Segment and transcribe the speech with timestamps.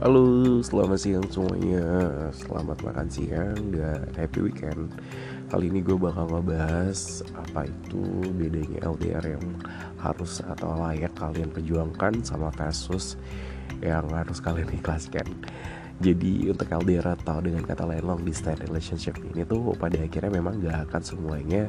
[0.00, 1.84] Halo, selamat siang semuanya.
[2.32, 4.96] Selamat makan siang dan happy weekend.
[5.52, 8.00] Kali ini gue bakal ngebahas apa itu
[8.32, 9.44] bedanya LDR yang
[10.00, 13.20] harus atau layak kalian perjuangkan sama versus
[13.84, 15.28] yang harus kalian ikhlaskan.
[16.00, 20.64] Jadi untuk LDR atau dengan kata lain long distance relationship ini tuh pada akhirnya memang
[20.64, 21.68] gak akan semuanya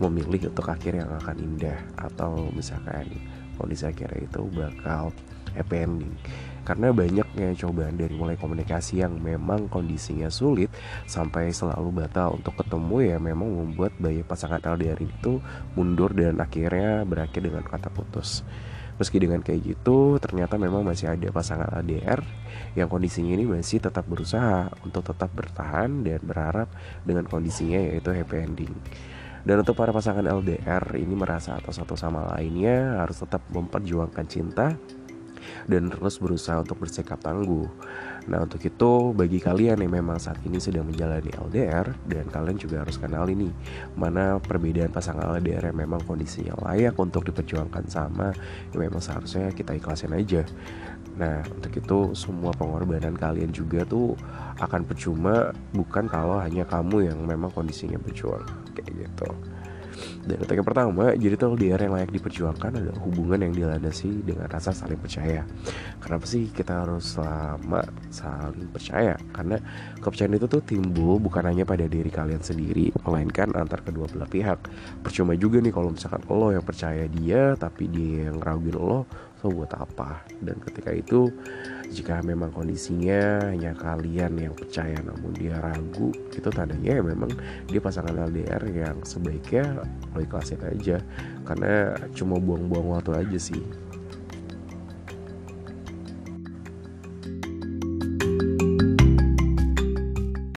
[0.00, 1.76] memilih untuk akhir yang akan indah.
[2.00, 3.04] Atau misalkan
[3.60, 5.12] kondisi akhirnya itu bakal
[5.52, 6.16] happy ending
[6.66, 10.66] karena banyaknya cobaan dari mulai komunikasi yang memang kondisinya sulit
[11.06, 15.38] sampai selalu batal untuk ketemu ya memang membuat banyak pasangan LDR itu
[15.78, 18.42] mundur dan akhirnya berakhir dengan kata putus.
[18.96, 22.24] Meski dengan kayak gitu, ternyata memang masih ada pasangan LDR
[22.74, 26.72] yang kondisinya ini masih tetap berusaha untuk tetap bertahan dan berharap
[27.04, 28.72] dengan kondisinya yaitu happy ending.
[29.46, 34.74] Dan untuk para pasangan LDR ini merasa atau satu sama lainnya harus tetap memperjuangkan cinta
[35.66, 37.66] dan terus berusaha untuk bersikap tangguh.
[38.26, 42.82] Nah untuk itu bagi kalian yang memang saat ini sedang menjalani LDR dan kalian juga
[42.82, 43.54] harus kenal ini
[43.94, 48.34] mana perbedaan pasangan LDR yang memang kondisinya layak untuk diperjuangkan sama
[48.74, 50.42] yang memang seharusnya kita ikhlasin aja.
[51.16, 54.18] Nah untuk itu semua pengorbanan kalian juga tuh
[54.58, 58.44] akan percuma bukan kalau hanya kamu yang memang kondisinya berjuang
[58.74, 59.30] kayak gitu.
[60.26, 64.74] Dan yang pertama, jadi tuh LDR yang layak diperjuangkan adalah hubungan yang dilandasi dengan rasa
[64.74, 65.46] saling percaya.
[66.02, 67.82] Kenapa sih kita harus selama
[68.12, 69.14] saling percaya?
[69.32, 69.56] Karena
[70.00, 74.58] kepercayaan itu tuh timbul bukan hanya pada diri kalian sendiri, melainkan antar kedua belah pihak.
[75.00, 79.08] Percuma juga nih kalau misalkan lo yang percaya dia, tapi dia yang raguin lo,
[79.50, 80.26] buat apa?
[80.42, 81.30] Dan ketika itu
[81.90, 87.30] jika memang kondisinya hanya kalian yang percaya namun dia ragu itu tandanya ya memang
[87.70, 90.98] dia pasangan LDR yang sebaiknya lo ikhlasin aja
[91.46, 93.62] karena cuma buang-buang waktu aja sih